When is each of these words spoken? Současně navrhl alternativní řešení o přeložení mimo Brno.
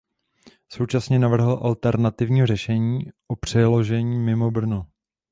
Současně 0.69 1.19
navrhl 1.19 1.51
alternativní 1.63 2.45
řešení 2.45 2.99
o 3.27 3.35
přeložení 3.35 4.19
mimo 4.19 4.51
Brno. 4.51 4.87